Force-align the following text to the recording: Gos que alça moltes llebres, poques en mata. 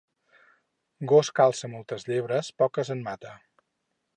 Gos 1.11 1.29
que 1.39 1.45
alça 1.45 1.69
moltes 1.75 2.07
llebres, 2.09 2.51
poques 2.63 2.93
en 2.97 3.05
mata. 3.11 3.37